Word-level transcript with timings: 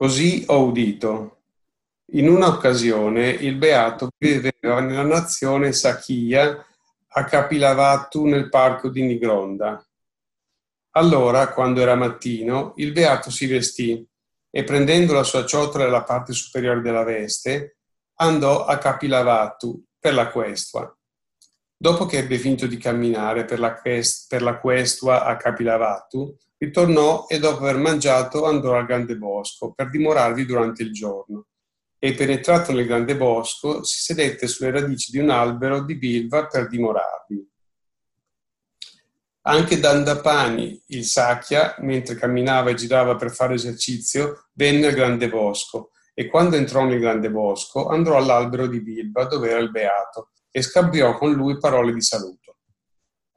Così 0.00 0.44
ho 0.46 0.64
udito. 0.64 1.40
In 2.12 2.30
una 2.30 2.46
occasione 2.46 3.28
il 3.28 3.56
beato 3.56 4.08
viveva 4.16 4.80
nella 4.80 5.02
nazione 5.02 5.72
Sakya 5.72 6.66
a 7.06 7.24
Kapilavatu 7.24 8.24
nel 8.24 8.48
parco 8.48 8.88
di 8.88 9.02
Nigronda. 9.02 9.86
Allora, 10.92 11.52
quando 11.52 11.82
era 11.82 11.96
mattino, 11.96 12.72
il 12.76 12.92
beato 12.92 13.30
si 13.30 13.44
vestì 13.44 14.02
e 14.48 14.64
prendendo 14.64 15.12
la 15.12 15.22
sua 15.22 15.44
ciotola 15.44 15.84
e 15.84 15.90
la 15.90 16.02
parte 16.02 16.32
superiore 16.32 16.80
della 16.80 17.04
veste, 17.04 17.76
andò 18.20 18.64
a 18.64 18.78
Kapilavatu 18.78 19.84
per 19.98 20.14
la 20.14 20.30
questua. 20.30 20.96
Dopo 21.76 22.06
che 22.06 22.16
ebbe 22.16 22.38
finito 22.38 22.66
di 22.66 22.78
camminare 22.78 23.44
per 23.44 23.58
la, 23.58 24.58
questua 24.58 25.24
a 25.24 25.36
Kapilavatu, 25.36 26.38
ritornò 26.60 27.24
e 27.26 27.38
dopo 27.38 27.62
aver 27.62 27.78
mangiato 27.78 28.44
andò 28.44 28.74
al 28.74 28.84
grande 28.84 29.16
bosco 29.16 29.72
per 29.72 29.88
dimorarvi 29.88 30.44
durante 30.44 30.82
il 30.82 30.92
giorno. 30.92 31.46
E 31.98 32.14
penetrato 32.14 32.72
nel 32.72 32.86
grande 32.86 33.16
bosco 33.16 33.82
si 33.82 34.00
sedette 34.02 34.46
sulle 34.46 34.70
radici 34.70 35.10
di 35.10 35.18
un 35.18 35.30
albero 35.30 35.82
di 35.82 35.96
bilva 35.96 36.46
per 36.46 36.68
dimorarvi. 36.68 37.48
Anche 39.42 39.80
Dandapani, 39.80 40.82
il 40.88 41.04
Sakya, 41.04 41.76
mentre 41.78 42.14
camminava 42.14 42.70
e 42.70 42.74
girava 42.74 43.16
per 43.16 43.30
fare 43.30 43.54
esercizio, 43.54 44.48
venne 44.52 44.88
al 44.88 44.94
grande 44.94 45.30
bosco 45.30 45.92
e 46.12 46.26
quando 46.26 46.56
entrò 46.56 46.84
nel 46.84 47.00
grande 47.00 47.30
bosco 47.30 47.88
andò 47.88 48.16
all'albero 48.16 48.66
di 48.66 48.82
Bilba 48.82 49.24
dove 49.24 49.48
era 49.48 49.60
il 49.60 49.70
beato 49.70 50.32
e 50.50 50.60
scambiò 50.60 51.16
con 51.16 51.32
lui 51.32 51.56
parole 51.58 51.94
di 51.94 52.02
saluto. 52.02 52.56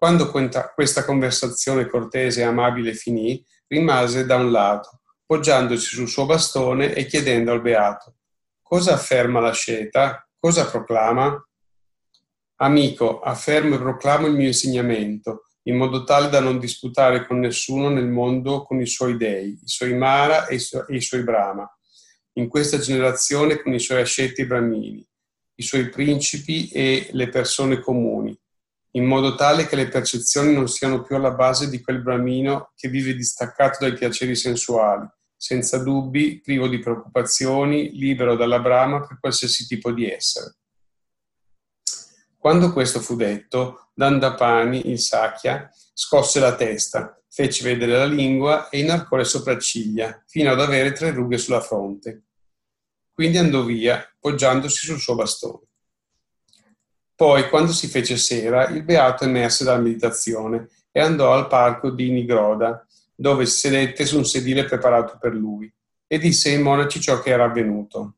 Quando 0.04 0.30
questa 0.30 1.06
conversazione 1.06 1.88
cortese 1.88 2.42
e 2.42 2.44
amabile 2.44 2.94
finì, 2.94 3.42
rimase 3.68 4.26
da 4.26 4.36
un 4.36 4.52
lato, 4.52 5.00
poggiandosi 5.26 5.86
sul 5.86 6.10
suo 6.10 6.26
bastone 6.26 6.94
e 6.94 7.06
chiedendo 7.06 7.54
al 7.54 7.62
beato, 7.62 8.16
cosa 8.62 8.96
afferma 8.96 9.40
la 9.40 9.54
sceta? 9.54 10.28
Cosa 10.38 10.70
proclama? 10.70 11.42
Amico, 12.58 13.22
affermo 13.22 13.76
e 13.76 13.78
proclamo 13.78 14.28
il 14.28 14.34
mio 14.34 14.48
insegnamento, 14.48 15.46
in 15.70 15.78
modo 15.78 16.04
tale 16.04 16.28
da 16.28 16.42
non 16.42 16.60
disputare 16.60 17.26
con 17.26 17.40
nessuno 17.40 17.88
nel 17.88 18.10
mondo 18.10 18.66
con 18.66 18.82
i 18.82 18.88
suoi 18.88 19.16
dei, 19.16 19.52
i 19.52 19.68
suoi 19.70 19.96
Mara 19.96 20.48
e 20.48 20.56
i, 20.56 20.60
su- 20.60 20.84
e 20.86 20.96
i 20.96 21.02
suoi 21.02 21.24
Brahma, 21.24 21.66
in 22.34 22.50
questa 22.50 22.78
generazione 22.78 23.62
con 23.62 23.74
i 23.74 23.80
suoi 23.80 24.02
ascetti 24.02 24.46
brahmini, 24.46 25.08
i 25.56 25.64
suoi 25.64 25.88
principi 25.88 26.68
e 26.72 27.08
le 27.12 27.30
persone 27.30 27.80
comuni, 27.80 28.38
in 28.96 29.06
modo 29.06 29.36
tale 29.36 29.66
che 29.68 29.76
le 29.76 29.88
percezioni 29.88 30.54
non 30.54 30.68
siano 30.68 31.02
più 31.02 31.16
alla 31.16 31.32
base 31.32 31.70
di 31.70 31.82
quel 31.82 32.02
bramino 32.02 32.72
che 32.76 32.90
vive 32.90 33.16
distaccato 33.16 33.78
dai 33.80 33.94
piaceri 33.94 34.36
sensuali, 34.36 35.08
senza 35.36 35.80
dubbi, 35.80 36.42
privo 36.42 36.68
di 36.68 36.80
preoccupazioni, 36.80 37.92
libero 37.92 38.36
dalla 38.36 38.60
brama 38.60 39.06
per 39.06 39.20
qualsiasi 39.20 39.66
tipo 39.66 39.92
di 39.92 40.10
essere. 40.10 40.58
Quando 42.38 42.72
questo 42.72 43.00
fu 43.00 43.16
detto, 43.16 43.90
Dandapani, 43.94 44.90
il 44.90 45.00
Sakya, 45.00 45.70
scosse 45.94 46.40
la 46.40 46.56
testa, 46.56 47.20
fece 47.30 47.64
vedere 47.64 47.98
la 47.98 48.06
lingua 48.06 48.70
e 48.70 48.80
inarcò 48.80 49.16
le 49.16 49.24
sopracciglia, 49.24 50.24
fino 50.28 50.52
ad 50.52 50.60
avere 50.60 50.92
tre 50.92 51.12
rughe 51.12 51.38
sulla 51.38 51.62
fronte. 51.62 52.26
Quindi 53.12 53.38
andò 53.38 53.64
via, 53.64 54.06
poggiandosi 54.20 54.86
sul 54.86 55.00
suo 55.00 55.16
bastone. 55.16 55.68
Poi, 57.16 57.48
quando 57.50 57.72
si 57.72 57.88
fece 57.88 58.18
sera, 58.18 58.68
il 58.70 58.84
beato 58.84 59.24
emerse 59.24 59.64
dalla 59.64 59.82
meditazione 59.82 60.70
e 60.92 61.00
andò 61.00 61.34
al 61.34 61.48
parco 61.48 61.92
di 61.92 62.12
Nigroda, 62.12 62.86
dove 63.16 63.46
si 63.46 63.60
sedette 63.60 64.06
su 64.06 64.18
un 64.18 64.26
sedile 64.26 64.66
preparato 64.66 65.18
per 65.20 65.34
lui, 65.34 65.72
e 66.08 66.18
disse 66.18 66.50
ai 66.50 66.62
monaci 66.62 67.00
ciò 67.00 67.20
che 67.22 67.30
era 67.30 67.46
avvenuto. 67.46 68.16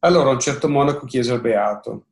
Allora 0.00 0.30
un 0.30 0.40
certo 0.40 0.68
monaco 0.68 1.06
chiese 1.06 1.32
al 1.32 1.40
beato, 1.40 2.06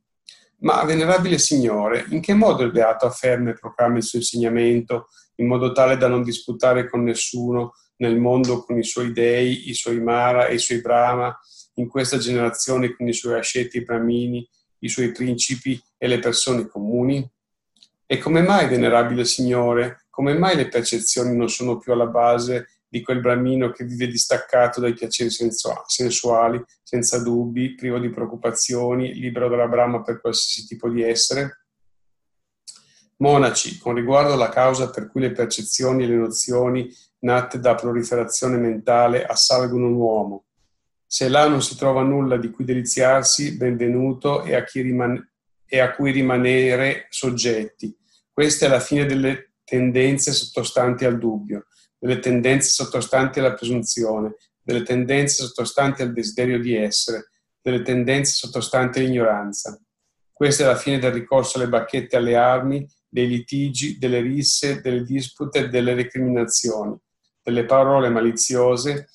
ma 0.61 0.83
venerabile 0.85 1.39
Signore, 1.39 2.07
in 2.11 2.21
che 2.21 2.35
modo 2.35 2.63
il 2.63 2.73
beato 2.73 3.07
afferma 3.07 3.51
e 3.51 3.55
proclama 3.55 3.97
il 3.97 4.03
suo 4.03 4.19
insegnamento 4.19 5.09
in 5.37 5.47
modo 5.47 5.73
tale 5.73 5.97
da 5.97 6.09
non 6.09 6.23
disputare 6.23 6.89
con 6.89 7.03
nessuno 7.05 7.75
nel 7.97 8.19
mondo 8.19 8.65
con 8.65 8.79
i 8.79 8.85
suoi 8.85 9.13
dei, 9.13 9.69
i 9.71 9.75
suoi 9.75 10.01
Mara 10.01 10.47
e 10.47 10.55
i 10.55 10.59
suoi 10.59 10.81
Brahma, 10.81 11.37
in 11.75 11.89
questa 11.89 12.19
generazione 12.19 12.95
con 12.95 13.07
i 13.07 13.13
suoi 13.13 13.39
asceti 13.39 13.83
Brahmini, 13.83 14.49
i 14.81 14.89
suoi 14.89 15.13
principi 15.13 15.81
e 15.99 16.07
le 16.07 16.19
persone 16.19 16.67
comuni? 16.67 17.29
E 18.07 18.19
come 18.19 18.41
mai, 18.41 18.69
venerabile 18.69 19.25
Signore, 19.27 20.07
come 20.09 20.33
mai 20.33 20.57
le 20.57 20.69
percezioni 20.69 21.37
non 21.37 21.51
sono 21.51 21.77
più 21.77 21.93
alla 21.93 22.07
base 22.07 22.69
di 22.89 23.03
quel 23.03 23.21
bramino 23.21 23.71
che 23.71 23.85
vive 23.85 24.07
distaccato 24.07 24.81
dai 24.81 24.95
piaceri 24.95 25.29
sensuali, 25.31 26.65
senza 26.83 27.23
dubbi, 27.23 27.75
privo 27.75 27.99
di 27.99 28.09
preoccupazioni, 28.09 29.13
libero 29.13 29.49
dalla 29.49 29.69
brama 29.69 30.03
per 30.03 30.21
qualsiasi 30.21 30.67
tipo 30.67 30.89
di 30.89 31.03
essere? 31.03 31.65
Monaci, 33.17 33.79
con 33.79 33.95
riguardo 33.95 34.33
alla 34.33 34.49
causa 34.49 34.91
per 34.91 35.11
cui 35.11 35.21
le 35.21 35.33
percezioni 35.33 36.05
e 36.05 36.07
le 36.07 36.15
nozioni 36.15 36.89
nate 37.21 37.59
da 37.59 37.75
proliferazione 37.75 38.57
mentale 38.57 39.27
assalgono 39.27 39.89
un 39.89 39.95
uomo, 39.95 40.45
se 41.11 41.29
là 41.29 41.49
non 41.49 41.63
si 41.63 41.75
trova 41.77 42.03
nulla 42.03 42.37
di 42.37 42.51
cui 42.51 42.65
deliziarsi, 42.65 43.57
benvenuto 43.57 44.45
e 44.45 44.55
a, 44.55 44.65
rimane, 44.73 45.31
e 45.69 45.79
a 45.81 45.95
cui 45.95 46.11
rimanere 46.13 47.07
soggetti. 47.11 47.95
Questa 48.33 48.67
è 48.67 48.69
la 48.69 48.81
fine 48.81 49.05
delle 49.05 49.53
tendenze 49.65 50.33
sottostanti 50.33 51.05
al 51.05 51.19
dubbio, 51.19 51.67
delle 51.99 52.21
tendenze 52.21 52.71
sottostanti 52.71 53.39
alla 53.39 53.55
presunzione, 53.55 54.37
delle 54.63 54.83
tendenze 54.83 55.45
sottostanti 55.45 56.03
al 56.03 56.13
desiderio 56.13 56.59
di 56.59 56.75
essere, 56.75 57.31
delle 57.61 57.83
tendenze 57.83 58.33
sottostanti 58.33 59.01
all'ignoranza. 59.01 59.79
Questa 60.33 60.63
è 60.63 60.67
la 60.67 60.77
fine 60.77 60.99
del 60.99 61.13
ricorso 61.13 61.59
alle 61.59 61.69
bacchette 61.69 62.17
e 62.17 62.19
alle 62.19 62.37
armi, 62.37 62.89
dei 63.09 63.27
litigi, 63.27 63.99
delle 63.99 64.21
risse, 64.21 64.81
delle 64.81 65.03
dispute, 65.03 65.69
delle 65.69 65.95
recriminazioni, 65.95 66.97
delle 67.43 67.65
parole 67.65 68.09
maliziose, 68.09 69.09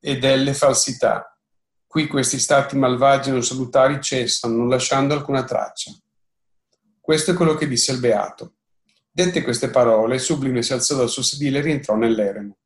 e 0.00 0.18
delle 0.18 0.54
falsità. 0.54 1.37
Qui 1.88 2.06
questi 2.06 2.38
stati 2.38 2.76
malvagi 2.76 3.30
e 3.30 3.32
non 3.32 3.42
salutari 3.42 3.98
cessano, 4.02 4.54
non 4.54 4.68
lasciando 4.68 5.14
alcuna 5.14 5.42
traccia. 5.42 5.90
Questo 7.00 7.30
è 7.30 7.34
quello 7.34 7.54
che 7.54 7.66
disse 7.66 7.92
il 7.92 7.98
Beato. 7.98 8.56
Dette 9.10 9.42
queste 9.42 9.70
parole, 9.70 10.18
Sublime 10.18 10.62
si 10.62 10.74
alzò 10.74 10.96
dal 10.96 11.08
suo 11.08 11.22
sedile 11.22 11.60
e 11.60 11.62
rientrò 11.62 11.96
nell'eremo. 11.96 12.58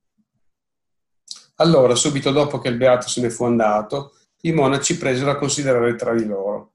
Allora, 1.58 1.94
subito 1.94 2.32
dopo 2.32 2.58
che 2.58 2.66
il 2.66 2.76
Beato 2.76 3.06
se 3.06 3.20
ne 3.20 3.30
fu 3.30 3.44
andato, 3.44 4.16
i 4.40 4.50
monaci 4.50 4.98
presero 4.98 5.30
a 5.30 5.36
considerare 5.36 5.94
tra 5.94 6.12
di 6.14 6.26
loro. 6.26 6.72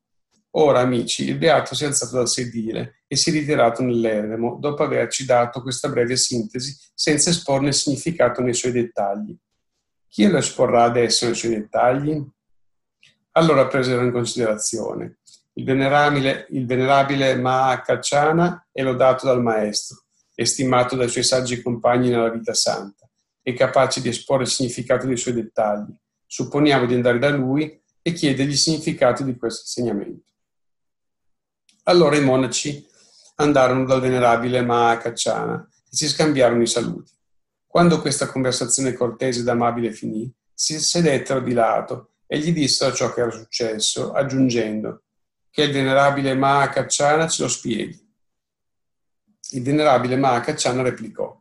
Ora, 0.52 0.80
amici, 0.80 1.28
il 1.28 1.38
Beato 1.38 1.76
si 1.76 1.84
è 1.84 1.88
alzato 1.88 2.16
dal 2.16 2.30
sedile 2.30 3.04
e 3.08 3.18
si 3.18 3.30
è 3.30 3.34
ritirato 3.34 3.84
nell'eremo, 3.84 4.56
dopo 4.58 4.84
averci 4.84 5.26
dato 5.26 5.62
questa 5.62 5.90
breve 5.90 6.16
sintesi, 6.16 6.74
senza 6.94 7.30
esporne 7.30 7.68
il 7.68 7.74
significato 7.74 8.42
nei 8.42 8.54
suoi 8.54 8.72
dettagli. 8.72 9.38
Chi 10.08 10.26
lo 10.28 10.38
esporrà 10.38 10.84
adesso 10.84 11.26
nei 11.26 11.36
suoi 11.36 11.56
dettagli? 11.56 12.26
Allora 13.38 13.68
presero 13.68 14.02
in 14.02 14.12
considerazione 14.12 15.20
il 15.54 15.64
venerabile, 15.64 16.48
il 16.50 16.66
venerabile 16.66 17.36
Mahakachana 17.36 18.68
è 18.72 18.82
lodato 18.82 19.28
dal 19.28 19.44
maestro, 19.44 20.06
estimato 20.34 20.96
dai 20.96 21.08
suoi 21.08 21.24
saggi 21.24 21.62
compagni 21.62 22.10
nella 22.10 22.32
vita 22.32 22.56
santa 22.56 23.08
e 23.44 23.54
capace 23.54 24.02
di 24.02 24.10
esporre 24.10 24.44
il 24.44 24.50
significato 24.50 25.06
dei 25.06 25.18
suoi 25.18 25.36
dettagli. 25.36 25.94
Supponiamo 26.26 26.88
di 26.88 26.96
andare 26.96 27.20
da 27.20 27.30
lui 27.30 27.80
e 28.02 28.12
chiedergli 28.12 28.52
il 28.52 28.58
significato 28.58 29.22
di 29.22 29.38
questo 29.38 29.62
insegnamento. 29.66 30.32
Allora 31.84 32.16
i 32.16 32.24
monaci 32.24 32.84
andarono 33.36 33.86
dal 33.86 34.02
venerabile 34.02 34.64
Mahakachana 34.64 35.68
e 35.92 35.96
si 35.96 36.08
scambiarono 36.08 36.64
i 36.64 36.68
saluti. 36.68 37.12
Quando 37.68 38.02
questa 38.02 38.26
conversazione 38.32 38.94
cortese 38.94 39.42
ed 39.42 39.48
amabile 39.48 39.92
finì, 39.92 40.32
si 40.56 40.80
sedettero 40.80 41.40
di 41.40 41.54
lato 41.54 42.14
e 42.28 42.38
gli 42.38 42.54
dissero 42.54 42.94
ciò 42.94 43.12
che 43.14 43.22
era 43.22 43.32
successo, 43.32 44.12
aggiungendo 44.12 45.04
che 45.50 45.64
il 45.64 45.72
venerabile 45.72 46.36
Mahakachana 46.36 47.28
ce 47.28 47.42
lo 47.42 47.48
spieghi. 47.48 48.06
Il 49.52 49.64
venerabile 49.64 50.18
Mahakachana 50.18 50.84
replicò 50.84 51.36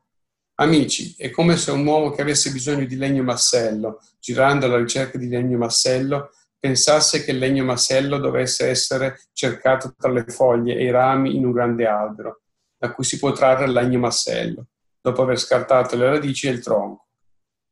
Amici, 0.59 1.15
è 1.19 1.29
come 1.29 1.59
se 1.59 1.71
un 1.71 1.85
uomo 1.85 2.11
che 2.11 2.23
avesse 2.23 2.51
bisogno 2.51 2.87
di 2.87 2.97
legno 2.97 3.23
massello, 3.23 4.01
girando 4.19 4.65
alla 4.65 4.79
ricerca 4.79 5.19
di 5.19 5.29
legno 5.29 5.59
massello, 5.59 6.31
pensasse 6.59 7.23
che 7.23 7.33
il 7.33 7.39
legno 7.39 7.63
massello 7.63 8.17
dovesse 8.17 8.67
essere 8.67 9.21
cercato 9.35 9.95
tra 9.95 10.11
le 10.11 10.25
foglie 10.25 10.77
e 10.77 10.85
i 10.85 10.91
rami 10.91 11.37
in 11.37 11.45
un 11.45 11.53
grande 11.53 11.87
albero, 11.87 12.41
da 12.79 12.91
cui 12.93 13.05
si 13.05 13.19
può 13.19 13.33
trarre 13.33 13.67
il 13.67 13.73
legno 13.73 13.99
massello 13.99 14.69
dopo 14.99 15.23
aver 15.23 15.39
scartato 15.39 15.95
le 15.95 16.09
radici 16.09 16.47
e 16.47 16.53
il 16.53 16.63
tronco. 16.63 17.07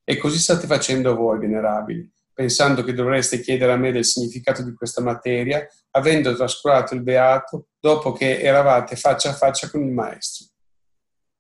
E 0.05 0.19
così 0.19 0.39
state 0.39 0.67
facendo 0.67 1.17
voi, 1.17 1.39
venerabili, 1.39 2.13
pensando 2.35 2.83
che 2.83 2.93
dovreste 2.93 3.41
chiedere 3.41 3.73
a 3.73 3.77
me 3.77 3.93
del 3.93 4.05
significato 4.05 4.63
di 4.63 4.75
questa 4.75 5.01
materia, 5.01 5.67
avendo 5.93 6.35
trascurato 6.35 6.95
il 6.95 7.03
beato 7.03 7.69
dopo 7.79 8.13
che 8.13 8.41
eravate 8.41 8.97
faccia 8.97 9.31
a 9.31 9.35
faccia 9.35 9.71
con 9.71 9.83
il 9.85 9.93
Maestro. 9.93 10.49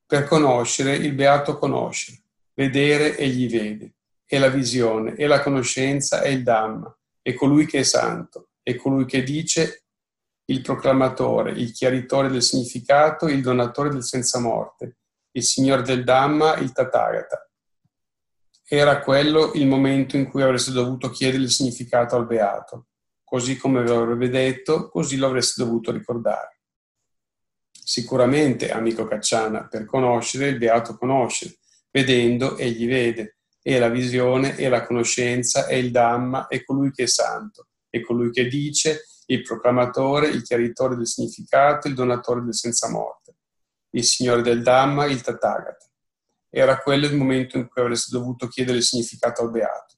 Per 0.07 0.25
conoscere, 0.25 0.95
il 0.95 1.13
beato 1.13 1.59
conosce, 1.59 2.23
vedere 2.55 3.17
egli 3.17 3.51
vede, 3.51 3.95
e 4.27 4.39
la 4.39 4.49
visione 4.49 5.17
e 5.17 5.27
la 5.27 5.43
conoscenza 5.43 6.23
è 6.23 6.29
il 6.29 6.43
Dhamma, 6.43 6.97
e 7.21 7.35
colui 7.35 7.67
che 7.67 7.81
è 7.81 7.83
santo, 7.83 8.51
e 8.63 8.77
colui 8.77 9.05
che 9.05 9.23
dice 9.23 9.85
il 10.47 10.61
proclamatore, 10.61 11.53
il 11.53 11.73
chiaritore 11.73 12.29
del 12.29 12.43
significato, 12.43 13.27
il 13.27 13.43
donatore 13.43 13.91
del 13.91 14.05
senza 14.05 14.39
morte, 14.39 14.99
il 15.33 15.43
signore 15.43 15.83
del 15.83 16.05
Dhamma, 16.05 16.57
il 16.57 16.73
Tathagata. 16.73 17.44
Era 18.67 19.01
quello 19.01 19.53
il 19.55 19.67
momento 19.67 20.17
in 20.17 20.29
cui 20.29 20.43
avreste 20.43 20.73
dovuto 20.73 21.11
chiedere 21.11 21.43
il 21.43 21.51
significato 21.51 22.17
al 22.17 22.27
beato. 22.27 22.87
Così 23.23 23.57
come 23.57 23.83
ve 23.83 23.91
l'avrebbe 23.91 24.29
detto, 24.29 24.89
così 24.89 25.17
lo 25.17 25.27
avreste 25.27 25.63
dovuto 25.63 25.93
ricordare. 25.93 26.61
Sicuramente, 27.71 28.71
amico 28.71 29.07
Cacciana, 29.07 29.67
per 29.69 29.85
conoscere 29.85 30.49
il 30.49 30.59
beato 30.59 30.97
conosce, 30.97 31.59
vedendo 31.91 32.57
egli 32.57 32.87
vede, 32.87 33.37
e 33.67 33.79
la 33.79 33.89
visione 33.89 34.57
e 34.57 34.69
la 34.69 34.85
conoscenza 34.85 35.67
è 35.67 35.75
il 35.75 35.91
Dhamma, 35.91 36.49
è 36.49 36.65
colui 36.65 36.91
che 36.91 37.05
è 37.05 37.07
santo, 37.07 37.69
è 37.89 38.01
colui 38.01 38.31
che 38.31 38.47
dice, 38.47 39.05
il 39.27 39.43
proclamatore, 39.43 40.29
il 40.29 40.43
chiaritore 40.43 40.97
del 40.97 41.07
significato, 41.07 41.89
il 41.89 41.95
donatore 41.95 42.43
del 42.43 42.55
senza 42.55 42.91
morte, 42.91 43.37
il 43.91 44.05
signore 44.05 44.43
del 44.43 44.63
Dhamma, 44.63 45.07
il 45.07 45.23
Tathagata. 45.23 45.87
Era 46.57 46.79
quello 46.79 47.07
il 47.07 47.17
momento 47.17 47.57
in 47.57 47.69
cui 47.69 47.83
avreste 47.83 48.17
dovuto 48.17 48.47
chiedere 48.47 48.79
il 48.79 48.85
significato 48.85 49.43
al 49.43 49.51
beato. 49.51 49.95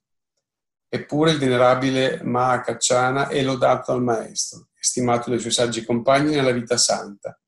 Eppure 0.88 1.32
il 1.32 1.38
venerabile 1.38 2.22
Mahakacciana 2.22 3.28
è 3.28 3.42
lodato 3.42 3.92
dal 3.92 4.02
maestro, 4.02 4.68
stimato 4.78 5.28
dai 5.28 5.38
suoi 5.38 5.52
saggi 5.52 5.84
compagni 5.84 6.34
nella 6.34 6.52
vita 6.52 6.76
santa, 6.76 7.38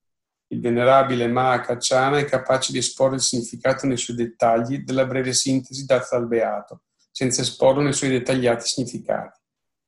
il 0.50 0.60
venerabile 0.60 1.28
Mahakacciana 1.28 2.19
è 2.19 2.25
capace 2.25 2.72
di 2.72 2.78
esporre 2.78 3.16
il 3.16 3.20
significato 3.20 3.87
nei 3.87 3.99
suoi 3.99 4.16
dettagli 4.16 4.78
della 4.78 5.05
breve 5.05 5.34
sintesi 5.34 5.84
data 5.84 6.16
dal 6.16 6.26
Beato, 6.26 6.84
senza 7.11 7.43
esporlo 7.43 7.82
nei 7.82 7.93
suoi 7.93 8.11
dettagliati 8.11 8.66
significati. 8.66 9.38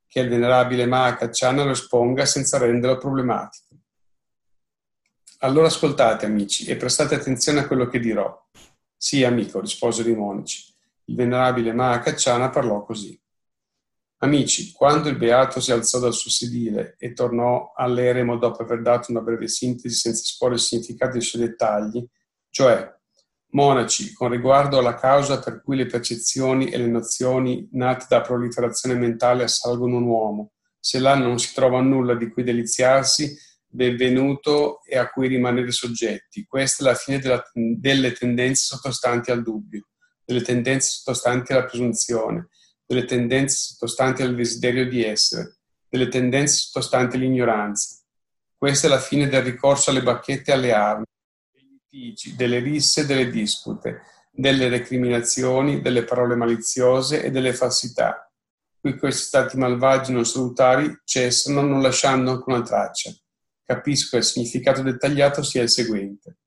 Che 0.06 0.20
il 0.20 0.28
venerabile 0.28 0.86
Mahakacciana 0.86 1.64
lo 1.64 1.70
esponga 1.70 2.26
senza 2.26 2.58
renderlo 2.58 2.98
problematico. 2.98 3.68
Allora 5.38 5.68
ascoltate, 5.68 6.26
amici, 6.26 6.66
e 6.66 6.76
prestate 6.76 7.14
attenzione 7.14 7.60
a 7.60 7.66
quello 7.66 7.86
che 7.86 7.98
dirò. 7.98 8.48
Sì, 9.02 9.24
amico, 9.24 9.60
risposero 9.60 10.10
i 10.10 10.14
monaci. 10.14 10.74
Il 11.06 11.14
venerabile 11.16 11.72
Mahakacciana 11.72 12.50
parlò 12.50 12.84
così. 12.84 13.18
Amici, 14.18 14.72
quando 14.72 15.08
il 15.08 15.16
beato 15.16 15.58
si 15.58 15.72
alzò 15.72 15.98
dal 15.98 16.12
suo 16.12 16.28
sedile 16.28 16.96
e 16.98 17.14
tornò 17.14 17.72
all'eremo 17.74 18.36
dopo 18.36 18.60
aver 18.60 18.82
dato 18.82 19.10
una 19.10 19.22
breve 19.22 19.48
sintesi 19.48 19.96
senza 19.96 20.20
esporre 20.20 20.56
il 20.56 20.60
significato 20.60 21.12
dei 21.12 21.22
suoi 21.22 21.46
dettagli, 21.46 22.06
cioè, 22.50 22.94
monaci, 23.52 24.12
con 24.12 24.28
riguardo 24.28 24.76
alla 24.76 24.96
causa 24.96 25.40
per 25.40 25.62
cui 25.62 25.76
le 25.76 25.86
percezioni 25.86 26.68
e 26.68 26.76
le 26.76 26.88
nozioni 26.88 27.70
nate 27.72 28.04
da 28.06 28.20
proliferazione 28.20 28.96
mentale 28.96 29.44
assalgono 29.44 29.96
un 29.96 30.04
uomo, 30.04 30.52
se 30.78 30.98
là 30.98 31.14
non 31.14 31.38
si 31.38 31.54
trova 31.54 31.80
nulla 31.80 32.14
di 32.14 32.28
cui 32.28 32.42
deliziarsi, 32.42 33.34
benvenuto 33.70 34.82
e 34.84 34.98
a 34.98 35.08
cui 35.08 35.28
rimanere 35.28 35.70
soggetti. 35.70 36.44
Questa 36.44 36.84
è 36.84 36.86
la 36.86 36.94
fine 36.94 37.18
della, 37.18 37.42
delle 37.52 38.12
tendenze 38.12 38.64
sottostanti 38.64 39.30
al 39.30 39.42
dubbio, 39.42 39.88
delle 40.24 40.42
tendenze 40.42 40.90
sottostanti 40.90 41.52
alla 41.52 41.64
presunzione 41.64 42.48
delle 42.90 43.04
tendenze 43.04 43.56
sottostanti 43.56 44.22
al 44.22 44.34
desiderio 44.34 44.88
di 44.88 45.04
essere, 45.04 45.58
delle 45.88 46.08
tendenze 46.08 46.56
sottostanti 46.56 47.14
all'ignoranza. 47.14 48.00
Questa 48.56 48.88
è 48.88 48.90
la 48.90 48.98
fine 48.98 49.28
del 49.28 49.42
ricorso 49.42 49.90
alle 49.90 50.02
bacchette 50.02 50.50
e 50.50 50.54
alle 50.54 50.72
armi, 50.72 51.04
dei 51.52 51.68
litigi, 51.68 52.34
delle 52.34 52.58
risse 52.58 53.02
e 53.02 53.06
delle 53.06 53.30
dispute, 53.30 54.02
delle 54.32 54.68
recriminazioni, 54.68 55.80
delle 55.80 56.02
parole 56.02 56.34
maliziose 56.34 57.22
e 57.22 57.30
delle 57.30 57.54
falsità. 57.54 58.28
Qui 58.80 58.98
questi 58.98 59.22
stati 59.22 59.56
malvagi 59.56 60.12
non 60.12 60.26
salutari 60.26 60.92
cessano 61.04 61.60
non 61.60 61.80
lasciando 61.80 62.32
alcuna 62.32 62.60
traccia. 62.62 63.12
Capisco 63.70 64.16
il 64.16 64.24
significato 64.24 64.82
dettagliato 64.82 65.44
sia 65.44 65.62
il 65.62 65.70
seguente. 65.70 66.38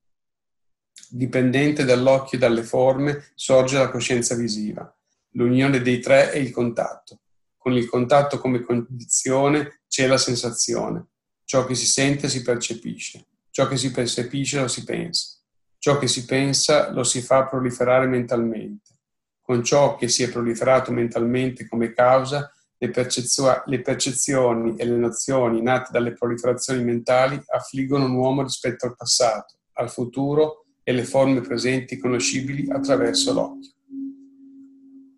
Dipendente 1.08 1.86
dall'occhio 1.86 2.38
e 2.38 2.42
dalle 2.42 2.64
forme 2.64 3.32
sorge 3.34 3.78
la 3.78 3.90
coscienza 3.90 4.36
visiva 4.36 4.94
L'unione 5.36 5.80
dei 5.80 6.02
tre 6.02 6.32
è 6.32 6.38
il 6.38 6.52
contatto. 6.52 7.22
Con 7.56 7.72
il 7.72 7.88
contatto 7.88 8.40
come 8.40 8.60
condizione 8.60 9.84
c'è 9.88 10.06
la 10.06 10.18
sensazione. 10.18 11.12
Ciò 11.46 11.66
che 11.66 11.76
si 11.76 11.86
sente 11.86 12.28
si 12.28 12.42
percepisce. 12.42 13.26
Ciò 13.52 13.70
che 13.70 13.78
si 13.78 13.92
percepisce 13.92 14.60
lo 14.60 14.68
si 14.68 14.84
pensa. 14.84 15.40
Ciò 15.78 15.98
che 15.98 16.10
si 16.10 16.26
pensa 16.26 16.92
lo 16.92 17.06
si 17.06 17.22
fa 17.22 17.46
proliferare 17.46 18.06
mentalmente. 18.06 19.00
Con 19.40 19.64
ciò 19.64 19.96
che 19.96 20.10
si 20.10 20.24
è 20.24 20.30
proliferato 20.30 20.92
mentalmente 20.92 21.70
come 21.70 21.94
causa, 21.94 22.52
le, 22.86 22.90
percezio- 22.90 23.64
le 23.66 23.82
percezioni 23.82 24.76
e 24.76 24.86
le 24.86 24.98
nozioni 24.98 25.62
nate 25.62 25.90
dalle 25.92 26.14
proliferazioni 26.14 26.84
mentali 26.84 27.42
affliggono 27.48 28.06
un 28.06 28.16
uomo 28.16 28.44
rispetto 28.44 28.86
al 28.86 28.96
passato, 28.96 29.56
al 29.74 29.90
futuro 29.90 30.66
e 30.84 30.92
le 30.92 31.06
forme 31.06 31.42
presenti 31.42 31.98
conoscibili 31.98 32.70
attraverso 32.70 33.34
l'occhio 33.34 33.72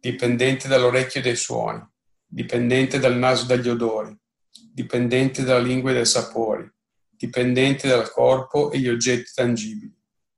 dipendente 0.06 0.68
dall'orecchio 0.68 1.20
dai 1.20 1.36
suoni, 1.36 1.84
dipendente 2.28 3.00
dal 3.00 3.18
naso 3.18 3.48
dagli 3.48 3.70
odori, 3.70 4.16
dipendente 4.72 5.44
dalla 5.44 5.66
lingua 5.66 5.90
e 5.90 5.94
dai 5.96 6.06
sapori, 6.06 6.72
dipendente 7.10 7.88
dal 7.88 8.12
corpo 8.12 8.72
e 8.72 8.78
gli 8.78 8.88
oggetti 8.88 9.32
tangibili, 9.34 9.92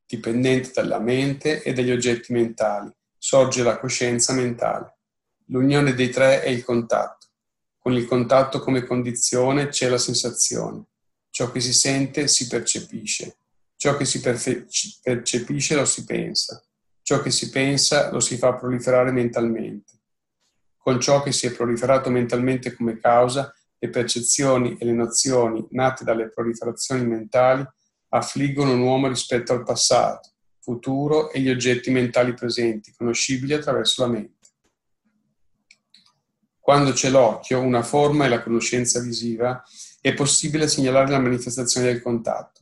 dipendente 0.06 0.72
dalla 0.74 1.00
mente 1.00 1.62
e 1.64 1.74
dagli 1.74 1.92
oggetti 1.92 2.32
mentali, 2.32 2.90
sorge 3.18 3.62
la 3.62 3.78
coscienza 3.78 4.32
mentale. 4.32 5.00
L'unione 5.48 5.94
dei 5.94 6.12
tre 6.12 6.42
è 6.44 6.48
il 6.48 6.64
contatto. 6.64 7.17
Con 7.88 7.96
il 7.96 8.06
contatto 8.06 8.60
come 8.60 8.84
condizione 8.84 9.70
c'è 9.70 9.88
la 9.88 9.98
sensazione. 9.98 10.88
Ciò 11.30 11.50
che 11.52 11.62
si 11.62 11.72
sente 11.72 12.28
si 12.28 12.48
percepisce. 12.48 13.38
Ciò 13.78 13.96
che 13.96 14.04
si 14.04 14.20
percepisce 14.20 15.76
lo 15.76 15.86
si 15.86 16.04
pensa. 16.04 16.62
Ciò 17.02 17.22
che 17.22 17.32
si 17.32 17.50
pensa 17.50 18.12
lo 18.12 18.20
si 18.20 18.36
fa 18.36 18.56
proliferare 18.56 19.14
mentalmente. 19.14 20.02
Con 20.76 21.00
ciò 21.00 21.24
che 21.24 21.32
si 21.32 21.48
è 21.48 21.54
proliferato 21.54 22.10
mentalmente 22.10 22.76
come 22.76 23.00
causa, 23.00 23.56
le 23.78 23.90
percezioni 23.90 24.76
e 24.78 24.84
le 24.84 24.92
nozioni 24.92 25.66
nate 25.70 26.04
dalle 26.04 26.28
proliferazioni 26.28 27.06
mentali 27.06 27.66
affliggono 28.10 28.74
un 28.74 28.82
uomo 28.82 29.08
rispetto 29.08 29.54
al 29.54 29.64
passato, 29.64 30.32
futuro 30.60 31.32
e 31.32 31.40
gli 31.40 31.50
oggetti 31.50 31.90
mentali 31.90 32.34
presenti, 32.34 32.94
conoscibili 32.94 33.54
attraverso 33.54 34.02
la 34.02 34.10
mente. 34.12 34.37
Quando 36.68 36.92
c'è 36.92 37.10
l'occhio, 37.10 37.62
una 37.62 37.82
forma 37.82 38.26
e 38.26 38.28
la 38.28 38.44
conoscenza 38.44 39.00
visiva, 39.00 39.64
è 40.02 40.14
possibile 40.14 40.68
segnalare 40.68 41.10
la 41.10 41.18
manifestazione 41.18 41.88
del 41.88 42.02
contatto. 42.02 42.60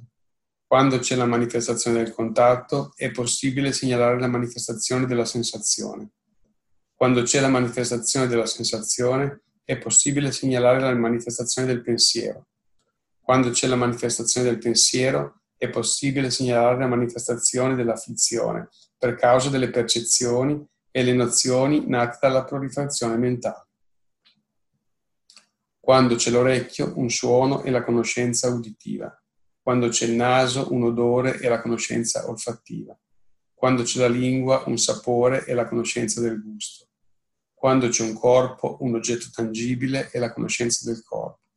Quando 0.68 1.00
c'è 1.00 1.16
la 1.16 1.26
manifestazione 1.26 2.04
del 2.04 2.14
contatto 2.14 2.92
è 2.96 3.10
possibile 3.10 3.74
segnalare 3.74 4.20
la 4.20 4.28
manifestazione 4.28 5.08
della 5.08 5.26
sensazione. 5.26 6.12
Quando 6.94 7.24
c'è 7.24 7.40
la 7.40 7.48
manifestazione 7.48 8.28
della 8.28 8.46
sensazione 8.46 9.42
è 9.64 9.80
possibile 9.80 10.32
segnalare 10.32 10.82
la 10.82 10.94
manifestazione 10.94 11.68
del 11.68 11.82
pensiero. 11.82 12.50
Quando 13.20 13.50
c'è 13.50 13.66
la 13.66 13.76
manifestazione 13.76 14.48
del 14.48 14.60
pensiero 14.60 15.42
è 15.58 15.68
possibile 15.72 16.30
segnalare 16.30 16.78
la 16.78 16.88
manifestazione 16.88 17.74
dell'afflizione 17.74 18.70
per 19.00 19.16
causa 19.16 19.50
delle 19.50 19.72
percezioni 19.72 20.64
e 20.92 21.02
le 21.02 21.14
nozioni 21.14 21.88
nate 21.88 22.20
dalla 22.22 22.44
proliferazione 22.44 23.18
mentale. 23.18 23.65
Quando 25.86 26.16
c'è 26.16 26.32
l'orecchio, 26.32 26.94
un 26.96 27.12
suono 27.12 27.62
e 27.62 27.70
la 27.70 27.84
conoscenza 27.84 28.50
uditiva 28.50 29.16
quando 29.62 29.88
c'è 29.88 30.06
il 30.06 30.14
naso, 30.14 30.72
un 30.74 30.84
odore 30.84 31.40
e 31.40 31.48
la 31.48 31.62
conoscenza 31.62 32.28
olfattiva, 32.28 32.98
quando 33.54 33.82
c'è 33.82 34.00
la 34.00 34.08
lingua, 34.08 34.64
un 34.66 34.80
sapore 34.80 35.46
e 35.46 35.54
la 35.54 35.68
conoscenza 35.68 36.22
del 36.22 36.42
gusto, 36.42 36.88
quando 37.54 37.88
c'è 37.88 38.04
un 38.04 38.14
corpo, 38.14 38.78
un 38.82 38.96
oggetto 38.96 39.28
tangibile 39.32 40.10
e 40.12 40.18
la 40.18 40.34
conoscenza 40.34 40.88
del 40.88 41.04
corpo, 41.04 41.50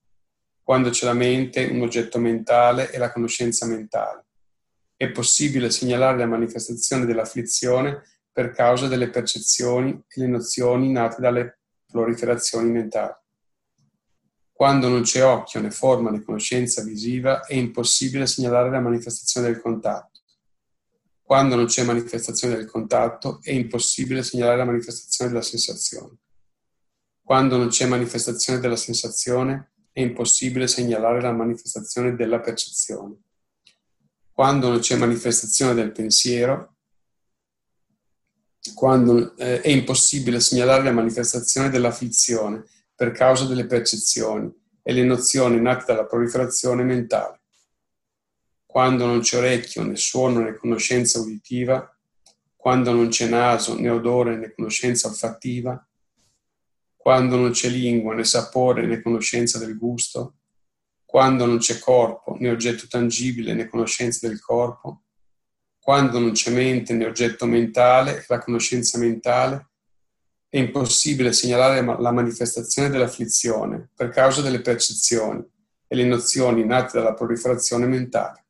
quando 0.63 0.91
c'è 0.91 1.07
la 1.07 1.15
mente, 1.15 1.65
un 1.65 1.81
oggetto 1.81 2.19
mentale 2.19 2.91
e 2.93 2.99
la 2.99 3.11
conoscenza 3.11 3.65
mentale. 3.67 4.27
È 4.95 5.11
possibile 5.11 5.71
segnalare 5.71 6.19
la 6.19 6.27
manifestazione 6.27 7.07
dell'afflizione 7.07 8.03
per 8.31 8.53
causa 8.53 8.89
delle 8.89 9.09
percezioni 9.09 9.91
e 9.91 10.21
le 10.21 10.27
nozioni 10.27 10.93
nate 10.93 11.21
dalle 11.21 11.61
proliferazioni 11.87 12.71
mentali. 12.71 13.15
Quando 14.59 14.89
non 14.89 15.03
c'è 15.03 15.25
occhio 15.25 15.61
né 15.61 15.71
forma 15.71 16.11
né 16.11 16.21
conoscenza 16.21 16.83
visiva, 16.83 17.47
è 17.47 17.55
impossibile 17.55 18.27
segnalare 18.27 18.71
la 18.71 18.81
manifestazione 18.81 19.47
del 19.47 19.61
contatto. 19.61 20.23
Quando 21.23 21.55
non 21.55 21.67
c'è 21.67 21.85
manifestazione 21.85 22.57
del 22.57 22.67
contatto, 22.67 23.39
è 23.41 23.53
impossibile 23.53 24.25
segnalare 24.25 24.57
la 24.57 24.65
manifestazione 24.65 25.31
della 25.31 25.45
sensazione. 25.45 26.17
Quando 27.23 27.57
non 27.57 27.69
c'è 27.69 27.87
manifestazione 27.87 28.59
della 28.59 28.75
sensazione, 28.75 29.75
è 29.93 30.01
impossibile 30.01 30.67
segnalare 30.67 31.21
la 31.21 31.31
manifestazione 31.31 32.17
della 32.17 32.41
percezione. 32.41 33.15
Quando 34.33 34.71
non 34.71 34.81
c'è 34.81 34.97
manifestazione 34.97 35.75
del 35.75 35.93
pensiero, 35.93 36.75
quando 38.75 39.37
eh, 39.37 39.61
è 39.61 39.69
impossibile 39.69 40.41
segnalare 40.41 40.83
la 40.83 40.91
manifestazione 40.91 41.71
dell'afflizione 41.71 42.65
per 42.99 43.13
causa 43.13 43.45
delle 43.45 43.67
percezioni 43.67 44.53
e 44.83 44.93
le 44.93 45.05
nozioni 45.05 45.61
nate 45.61 45.85
dalla 45.87 46.05
proliferazione 46.05 46.83
mentale. 46.83 47.43
Quando 48.67 49.07
non 49.07 49.21
c'è 49.21 49.37
orecchio, 49.39 49.85
né 49.85 49.95
suono, 49.95 50.41
né 50.41 50.57
conoscenza 50.57 51.21
uditiva, 51.21 51.97
quando 52.57 52.91
non 52.91 53.07
c'è 53.07 53.29
naso, 53.29 53.79
né 53.79 53.89
odore, 53.89 54.37
né 54.37 54.53
conoscenza 54.53 55.07
olfattiva, 55.07 55.81
quando 56.97 57.37
non 57.37 57.53
c'è 57.53 57.69
lingua, 57.69 58.17
né 58.17 58.25
sapore, 58.25 58.85
né 58.85 59.01
conoscenza 59.01 59.61
del 59.61 59.79
gusto, 59.79 60.39
quando 61.05 61.47
non 61.47 61.59
c'è 61.59 61.79
corpo, 61.79 62.37
né 62.41 62.51
oggetto 62.51 62.89
tangibile, 62.89 63.55
né 63.55 63.69
conoscenza 63.69 64.27
del 64.27 64.41
corpo, 64.41 65.05
quando 65.79 66.19
non 66.19 66.33
c'è 66.33 66.51
mente 66.51 66.95
né 66.95 67.07
oggetto 67.07 67.47
mentale, 67.47 68.25
la 68.27 68.41
conoscenza 68.41 68.99
mentale, 68.99 69.68
è 70.51 70.59
impossibile 70.59 71.33
segnalare 71.33 71.85
la 71.85 72.13
manifestazione 72.13 72.89
dell'afflizione 72.89 73.91
per 73.95 74.09
causa 74.09 74.41
delle 74.41 74.61
percezioni 74.61 75.45
e 75.87 75.97
le 75.97 76.05
nozioni 76.05 76.65
nate 76.65 76.99
dalla 76.99 77.15
proliferazione 77.15 77.87
mentale. 77.87 78.45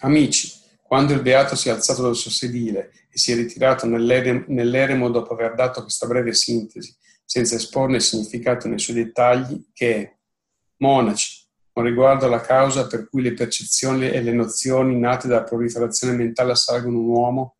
Amici, 0.00 0.60
quando 0.82 1.12
il 1.12 1.22
beato 1.22 1.54
si 1.56 1.68
è 1.68 1.72
alzato 1.72 2.02
dal 2.02 2.16
suo 2.16 2.30
sedile 2.30 2.90
e 3.08 3.18
si 3.18 3.32
è 3.32 3.34
ritirato 3.34 3.86
nell'eremo 3.86 5.10
dopo 5.10 5.34
aver 5.34 5.54
dato 5.54 5.82
questa 5.82 6.06
breve 6.06 6.34
sintesi, 6.34 6.94
senza 7.24 7.54
esporne 7.54 7.96
il 7.96 8.02
significato 8.02 8.68
nei 8.68 8.78
suoi 8.78 8.96
dettagli, 8.96 9.70
che 9.72 9.94
è 9.94 10.16
Monaci, 10.78 11.46
con 11.72 11.84
riguardo 11.84 12.26
alla 12.26 12.40
causa 12.40 12.86
per 12.86 13.08
cui 13.08 13.22
le 13.22 13.32
percezioni 13.32 14.10
e 14.10 14.20
le 14.20 14.32
nozioni 14.32 14.98
nate 14.98 15.28
dalla 15.28 15.44
proliferazione 15.44 16.14
mentale 16.14 16.52
assalgono 16.52 16.98
un 16.98 17.08
uomo, 17.08 17.56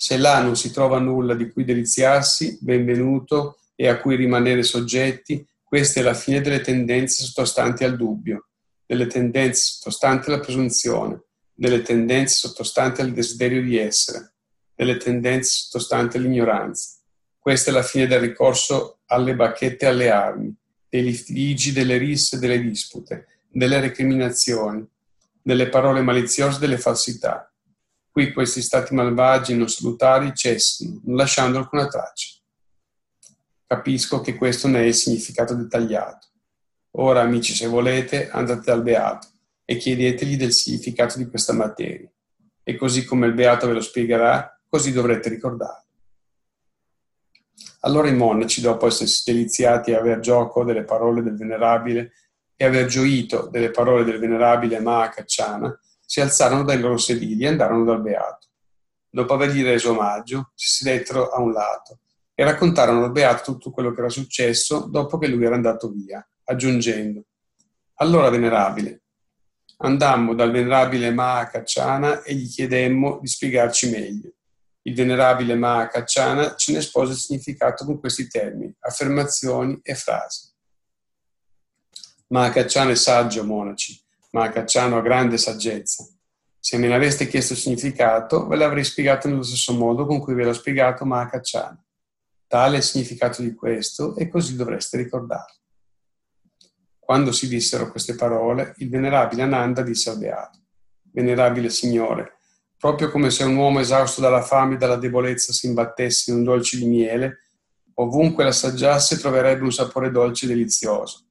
se 0.00 0.16
là 0.16 0.40
non 0.40 0.54
si 0.54 0.70
trova 0.70 1.00
nulla 1.00 1.34
di 1.34 1.50
cui 1.50 1.64
deliziarsi, 1.64 2.58
benvenuto 2.60 3.58
e 3.74 3.88
a 3.88 3.98
cui 3.98 4.14
rimanere 4.14 4.62
soggetti, 4.62 5.44
questa 5.64 5.98
è 5.98 6.04
la 6.04 6.14
fine 6.14 6.40
delle 6.40 6.60
tendenze 6.60 7.24
sottostanti 7.24 7.82
al 7.82 7.96
dubbio, 7.96 8.46
delle 8.86 9.08
tendenze 9.08 9.60
sottostanti 9.60 10.28
alla 10.28 10.38
presunzione, 10.38 11.24
delle 11.52 11.82
tendenze 11.82 12.36
sottostanti 12.36 13.00
al 13.00 13.10
desiderio 13.10 13.60
di 13.60 13.76
essere, 13.76 14.34
delle 14.72 14.98
tendenze 14.98 15.50
sottostanti 15.50 16.16
all'ignoranza. 16.16 17.00
Questa 17.36 17.72
è 17.72 17.74
la 17.74 17.82
fine 17.82 18.06
del 18.06 18.20
ricorso 18.20 19.00
alle 19.06 19.34
bacchette 19.34 19.86
e 19.86 19.88
alle 19.88 20.10
armi, 20.10 20.54
dei 20.88 21.02
litigi, 21.02 21.72
delle 21.72 21.96
risse, 21.96 22.38
delle 22.38 22.60
dispute, 22.60 23.40
delle 23.50 23.80
recriminazioni, 23.80 24.86
delle 25.42 25.68
parole 25.68 26.02
maliziose, 26.02 26.60
delle 26.60 26.78
falsità. 26.78 27.47
Qui 28.18 28.32
questi 28.32 28.62
stati 28.62 28.96
malvagi 28.96 29.54
non 29.54 29.68
salutari 29.68 30.34
cessano, 30.34 31.00
non 31.04 31.14
lasciando 31.14 31.58
alcuna 31.58 31.86
traccia. 31.86 32.40
Capisco 33.64 34.20
che 34.20 34.34
questo 34.34 34.66
ne 34.66 34.80
è 34.80 34.86
il 34.86 34.94
significato 34.94 35.54
dettagliato. 35.54 36.26
Ora, 36.96 37.20
amici, 37.20 37.54
se 37.54 37.68
volete, 37.68 38.28
andate 38.28 38.62
dal 38.64 38.82
Beato 38.82 39.28
e 39.64 39.76
chiedetegli 39.76 40.36
del 40.36 40.52
significato 40.52 41.16
di 41.16 41.28
questa 41.28 41.52
materia. 41.52 42.10
E 42.64 42.74
così 42.74 43.04
come 43.04 43.28
il 43.28 43.34
Beato 43.34 43.68
ve 43.68 43.74
lo 43.74 43.80
spiegherà, 43.80 44.62
così 44.66 44.90
dovrete 44.90 45.28
ricordarlo. 45.28 45.86
Allora 47.82 48.08
i 48.08 48.16
monaci, 48.16 48.60
dopo 48.60 48.88
essersi 48.88 49.30
deliziati 49.30 49.92
e 49.92 49.94
aver 49.94 50.18
gioco 50.18 50.64
delle 50.64 50.82
parole 50.82 51.22
del 51.22 51.36
venerabile 51.36 52.14
e 52.56 52.64
aver 52.64 52.86
gioito 52.86 53.46
delle 53.46 53.70
parole 53.70 54.02
del 54.02 54.18
venerabile 54.18 54.80
Mahakachana, 54.80 55.80
si 56.08 56.22
alzarono 56.22 56.64
dai 56.64 56.80
loro 56.80 56.96
sedili 56.96 57.44
e 57.44 57.48
andarono 57.48 57.84
dal 57.84 58.00
beato. 58.00 58.46
Dopo 59.10 59.34
avergli 59.34 59.62
reso 59.62 59.90
omaggio, 59.90 60.52
si 60.54 60.68
sedettero 60.68 61.28
a 61.28 61.38
un 61.38 61.52
lato 61.52 61.98
e 62.34 62.44
raccontarono 62.44 63.04
al 63.04 63.12
beato 63.12 63.52
tutto 63.52 63.70
quello 63.70 63.92
che 63.92 64.00
era 64.00 64.08
successo 64.08 64.86
dopo 64.88 65.18
che 65.18 65.26
lui 65.26 65.44
era 65.44 65.54
andato 65.54 65.90
via, 65.90 66.26
aggiungendo 66.44 67.24
Allora, 67.96 68.30
venerabile, 68.30 69.02
andammo 69.78 70.34
dal 70.34 70.50
venerabile 70.50 71.10
Mahakachana 71.10 72.22
e 72.22 72.34
gli 72.34 72.48
chiedemmo 72.48 73.18
di 73.20 73.26
spiegarci 73.26 73.90
meglio 73.90 74.32
il 74.88 74.94
venerabile 74.94 75.54
Mahakachana 75.54 76.54
ce 76.54 76.72
ne 76.72 76.80
sposa 76.80 77.12
il 77.12 77.18
significato 77.18 77.84
con 77.84 78.00
questi 78.00 78.26
termini, 78.28 78.74
affermazioni 78.80 79.78
e 79.82 79.94
frasi. 79.94 80.50
Mahakachana 82.28 82.92
è 82.92 82.94
saggio, 82.94 83.44
monaci. 83.44 84.00
Mahakachana 84.38 84.96
ha 84.96 85.00
grande 85.00 85.36
saggezza. 85.36 86.06
Se 86.60 86.78
me 86.78 86.86
ne 86.86 86.94
aveste 86.94 87.26
chiesto 87.26 87.54
il 87.54 87.58
significato, 87.58 88.46
ve 88.46 88.54
l'avrei 88.54 88.84
spiegato 88.84 89.26
nello 89.26 89.42
stesso 89.42 89.72
modo 89.72 90.06
con 90.06 90.20
cui 90.20 90.34
ve 90.34 90.44
l'ho 90.44 90.52
spiegato 90.52 91.04
Mahakachana. 91.04 91.84
Tale 92.46 92.74
è 92.76 92.78
il 92.78 92.84
significato 92.84 93.42
di 93.42 93.54
questo 93.54 94.14
e 94.14 94.28
così 94.28 94.54
dovreste 94.54 94.96
ricordarlo. 94.96 95.56
Quando 97.00 97.32
si 97.32 97.48
dissero 97.48 97.90
queste 97.90 98.14
parole, 98.14 98.74
il 98.78 98.88
venerabile 98.88 99.42
Ananda 99.42 99.82
disse 99.82 100.10
al 100.10 100.18
beato, 100.18 100.58
Venerabile 101.10 101.68
Signore, 101.68 102.36
proprio 102.78 103.10
come 103.10 103.30
se 103.30 103.42
un 103.42 103.56
uomo 103.56 103.80
esausto 103.80 104.20
dalla 104.20 104.42
fame 104.42 104.74
e 104.74 104.78
dalla 104.78 104.96
debolezza 104.96 105.52
si 105.52 105.66
imbattesse 105.66 106.30
in 106.30 106.38
un 106.38 106.44
dolce 106.44 106.76
di 106.76 106.86
miele, 106.86 107.48
ovunque 107.94 108.44
l'assaggiasse 108.44 109.18
troverebbe 109.18 109.64
un 109.64 109.72
sapore 109.72 110.12
dolce 110.12 110.44
e 110.44 110.48
delizioso. 110.48 111.24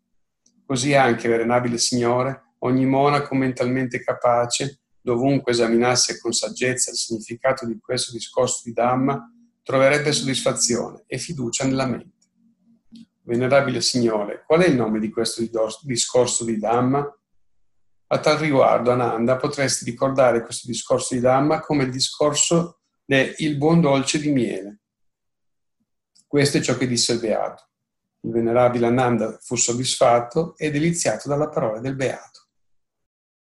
Così 0.66 0.94
anche, 0.94 1.30
venerabile 1.30 1.78
Signore, 1.78 2.47
ogni 2.68 2.86
monaco 2.86 3.36
mentalmente 3.36 4.04
capace, 4.04 4.82
dovunque 5.02 5.52
esaminasse 5.52 6.20
con 6.20 6.32
saggezza 6.32 6.92
il 6.92 6.98
significato 6.98 7.66
di 7.66 7.80
questo 7.80 8.12
discorso 8.12 8.62
di 8.64 8.74
Dhamma, 8.74 9.32
troverebbe 9.64 10.12
soddisfazione 10.12 11.04
e 11.08 11.18
fiducia 11.18 11.66
nella 11.66 11.86
mente. 11.86 12.16
Venerabile 13.24 13.82
Signore, 13.82 14.44
qual 14.46 14.62
è 14.62 14.68
il 14.68 14.76
nome 14.76 15.00
di 15.00 15.10
questo 15.10 15.42
discorso 15.82 16.46
di 16.46 16.58
Dhamma? 16.58 17.06
A 18.10 18.20
tal 18.20 18.38
riguardo, 18.38 18.92
Ananda, 18.92 19.36
potresti 19.36 19.84
ricordare 19.84 20.44
questo 20.44 20.68
discorso 20.68 21.14
di 21.14 21.20
Dhamma 21.20 21.60
come 21.60 21.84
il 21.84 21.92
discorso 21.92 22.80
del 23.04 23.36
buon 23.58 23.82
dolce 23.82 24.20
di 24.20 24.32
miele. 24.32 24.80
Questo 26.26 26.58
è 26.58 26.62
ciò 26.62 26.78
che 26.78 26.88
disse 26.88 27.14
il 27.14 27.20
Beato. 27.20 27.70
Il 28.22 28.32
venerabile 28.32 28.86
Ananda 28.86 29.38
fu 29.42 29.56
soddisfatto 29.56 30.56
e 30.58 30.72
deliziato 30.72 31.28
dalla 31.28 31.50
parola 31.50 31.80
del 31.80 31.96
Beato. 31.96 32.37